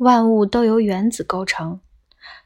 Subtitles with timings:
[0.00, 1.80] 万物都由原子构成。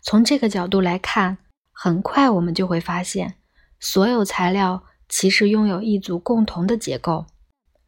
[0.02, 1.38] 从这个角度来看，
[1.70, 3.36] 很快我们就会发现，
[3.78, 7.26] 所有材料其实拥有一组共同的结构。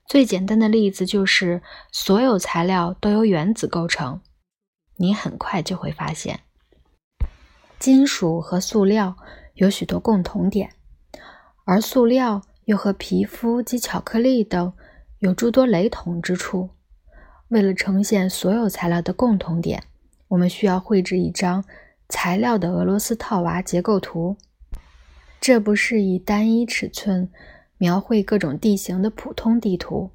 [0.08, 4.20] 最简单的例子就是，所有材料都由原子构成。
[4.98, 6.42] 你很快就会发现，
[7.80, 9.16] 金属和塑料
[9.54, 10.74] 有许多共同点，
[11.64, 14.72] 而塑料又和皮肤及巧克力等
[15.18, 16.70] 有诸多雷同之处。
[17.48, 19.84] 为了呈现所有材料的共同点，
[20.28, 21.64] 我们需要绘制一张
[22.08, 24.36] 材料的俄罗斯套娃结构图。
[25.40, 27.30] 这不是以单一尺寸
[27.78, 30.10] 描绘各种地形的普通地图，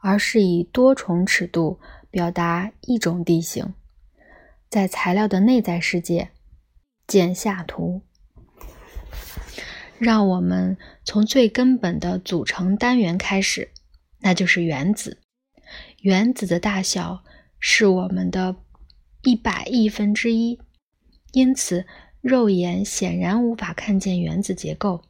[0.00, 1.78] 而是以多重尺度
[2.10, 3.74] 表达一种地形。
[4.70, 6.30] 在材料的内在世界，
[7.06, 8.00] 见下图。
[9.98, 13.70] 让我们从最根本的组成单元开始，
[14.20, 15.18] 那就是原子。
[16.02, 17.22] 原子的大小
[17.60, 18.56] 是我们的
[19.22, 20.58] 一百亿分之一，
[21.30, 21.86] 因此
[22.20, 25.04] 肉眼显然无法看见原子结构。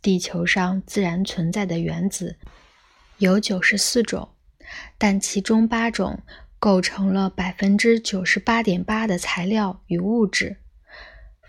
[0.00, 2.38] 地球上自然存在的原子
[3.18, 4.28] 有九十四种，
[4.96, 6.22] 但其中八种
[6.60, 10.58] 构成了百分之九十八点八的材料与物质，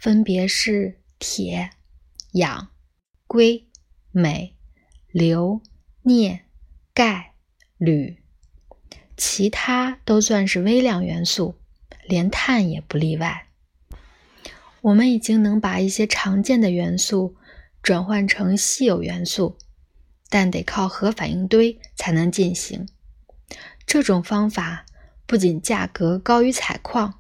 [0.02, 1.70] 分别是铁、
[2.32, 2.70] 氧、
[3.28, 3.68] 硅、
[4.12, 4.56] 镁、
[5.12, 5.62] 硫、
[6.02, 6.46] 镍、
[6.92, 7.36] 钙、
[7.78, 8.23] 铝。
[9.16, 11.56] 其他都算是微量元素，
[12.08, 13.48] 连碳也不例外。
[14.82, 17.36] 我们已经能把一些常见的元素
[17.82, 19.58] 转换成稀有元素，
[20.30, 22.90] 但得靠核反应堆才能进行。
[23.86, 24.86] 这种方法
[25.26, 27.20] 不仅价格高于采矿，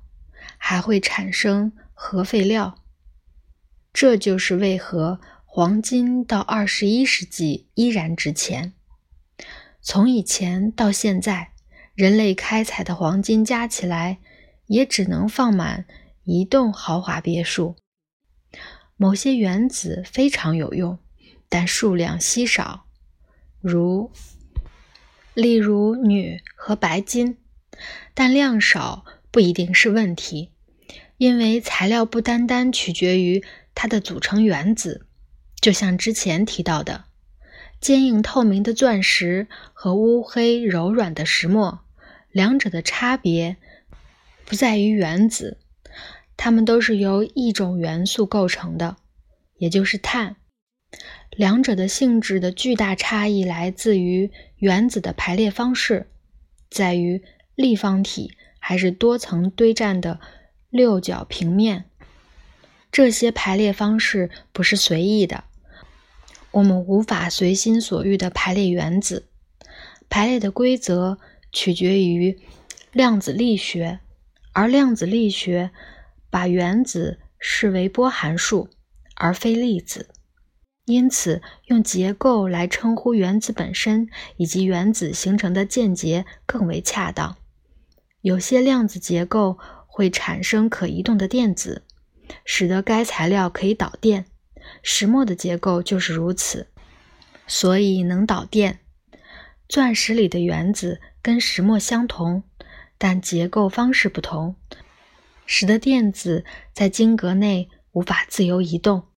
[0.57, 2.79] 还会产生核废料。
[3.93, 8.73] 这就是为何黄金到二十一世纪依然值钱。
[9.81, 11.52] 从以前到现在。
[11.95, 14.17] 人类开采的黄金加起来，
[14.65, 15.85] 也只能放满
[16.23, 17.75] 一栋豪华别墅。
[18.97, 20.97] 某些原子非常有用，
[21.49, 22.85] 但数量稀少，
[23.61, 24.11] 如
[25.35, 27.37] 例如铝和白金。
[28.15, 30.51] 但量少不一定是问题，
[31.17, 33.43] 因为材料不单单取决于
[33.75, 35.05] 它的组成原子。
[35.61, 37.05] 就像之前提到的，
[37.79, 41.82] 坚硬透明的钻石和乌黑柔软的石墨。
[42.33, 43.57] 两者的差别
[44.43, 45.59] 不在于原子，
[46.35, 48.97] 它们都是由一种元素构成的，
[49.57, 50.35] 也就是碳。
[51.29, 56.07] 两者的性质的巨大差异来自于原子的排列方式，
[56.71, 57.23] 在于
[57.53, 60.19] 立方体还是多层堆栈的
[60.71, 61.85] 六角平面。
[62.91, 65.43] 这些排列方式不是随意的，
[66.49, 69.27] 我们无法随心所欲地排列原子。
[70.09, 71.19] 排列的规则。
[71.53, 72.41] 取决于
[72.91, 73.99] 量子力学，
[74.51, 75.69] 而量子力学
[76.29, 78.69] 把原子视为波函数
[79.15, 80.09] 而非粒子，
[80.85, 87.37] 因此用结构来称呼原子本身以及原子形成的间结更为恰当。
[88.21, 91.83] 有些量子结构会产生可移动的电子，
[92.43, 94.25] 使得该材料可以导电。
[94.81, 96.67] 石墨的结构就是如此，
[97.45, 98.79] 所以能导电。
[99.69, 100.99] 钻石里的原子。
[101.23, 102.43] 跟石墨相同，
[102.97, 104.57] 但结构方式不同，
[105.45, 109.07] 使得电子在晶格内无法自由移动，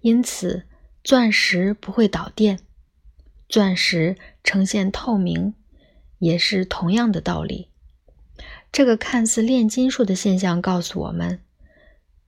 [0.00, 0.68] 因此
[1.02, 2.60] 钻石不会导电。
[3.48, 5.54] 钻石呈现透明，
[6.20, 7.70] 也是同样的道理。
[8.70, 11.42] 这个看似炼金术的现象告诉我们，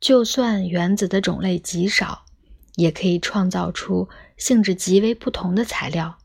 [0.01, 2.27] 就算原子的种类极少，
[2.75, 6.19] 也可以创造出性质极为不同的材料。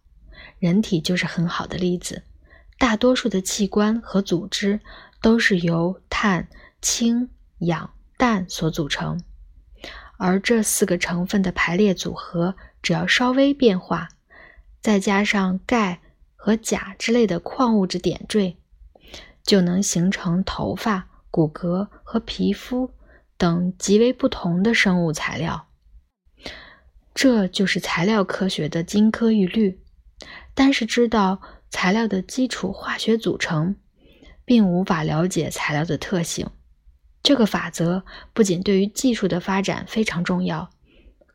[0.57, 2.23] 人体就是很好的例子。
[2.79, 4.79] 大多数的器官和组织
[5.21, 6.47] 都是由碳、
[6.81, 9.21] 氢、氧、氮所组成，
[10.17, 14.07] 而这四个成分的排列组合只要稍微变化，
[14.79, 15.99] 再加上钙
[16.37, 18.55] 和钾之类的矿物质点缀，
[19.43, 22.93] 就能形成头发、骨骼和皮肤
[23.37, 25.67] 等极为不同的生物材料。
[27.13, 29.81] 这就是材料科学的金科玉律。
[30.53, 31.41] 但是知道。
[31.69, 33.75] 材料的基础化学组成，
[34.45, 36.49] 并无法了解材料的特性。
[37.21, 40.69] 这个法则不仅对于技术的发展非常重要，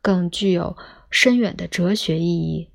[0.01, 0.75] 更具有
[1.09, 2.71] 深远的哲学意义。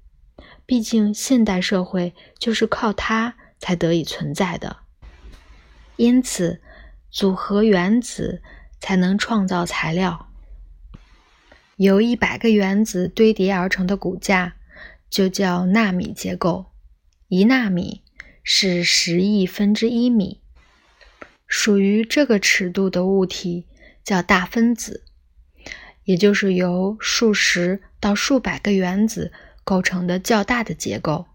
[0.65, 4.77] 毕竟，现代社会就是靠它才得以存在的。
[5.97, 6.62] 因此，
[7.11, 8.41] 组合原子
[8.79, 10.29] 才能创造材料。
[11.77, 14.55] 由一百个原子堆叠而成的骨架，
[15.11, 16.69] 就叫纳米结构。
[17.31, 18.03] 一纳米
[18.43, 20.41] 是十亿分之一米，
[21.47, 23.69] 属于这个尺度的物体
[24.03, 25.05] 叫大分子，
[26.03, 29.32] 也就是由数十到数百个原子
[29.62, 31.27] 构成的较大的结构。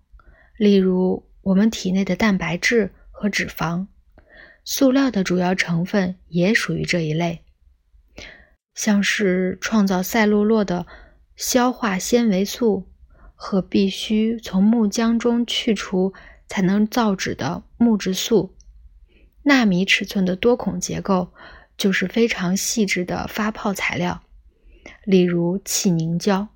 [0.57, 3.88] 例如，我们体内的蛋白质和脂肪，
[4.65, 7.45] 塑料的主要成分也属于这一类。
[8.74, 10.86] 像是创造赛璐珞的
[11.38, 12.89] 消化纤维素
[13.35, 16.13] 和必须从木浆中去除
[16.47, 18.55] 才能造纸的木质素，
[19.43, 21.31] 纳米尺寸的多孔结构
[21.77, 24.23] 就是非常细致的发泡材料，
[25.03, 26.47] 例如气凝胶。